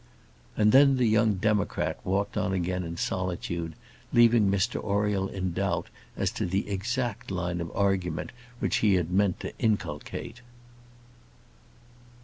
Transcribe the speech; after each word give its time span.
And 0.57 0.71
then 0.71 0.97
the 0.97 1.05
young 1.05 1.35
democrat 1.35 1.99
walked 2.03 2.35
on 2.35 2.53
again 2.53 2.83
in 2.83 2.97
solitude, 2.97 3.75
leaving 4.11 4.49
Mr 4.49 4.83
Oriel 4.83 5.27
in 5.27 5.53
doubt 5.53 5.89
as 6.17 6.31
to 6.31 6.47
the 6.47 6.67
exact 6.67 7.29
line 7.29 7.61
of 7.61 7.69
argument 7.75 8.31
which 8.57 8.77
he 8.77 8.95
had 8.95 9.11
meant 9.11 9.39
to 9.41 9.55
inculcate. 9.59 10.41